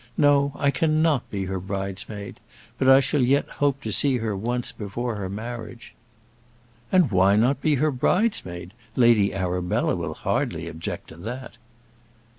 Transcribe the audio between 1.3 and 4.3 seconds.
her bridesmaid; but I shall yet hope to see